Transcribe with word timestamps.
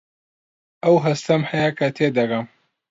ئەو 0.83 0.95
هەستەم 1.05 1.41
هەیە 1.51 1.71
کە 1.77 1.87
تێدەگەم. 1.95 2.45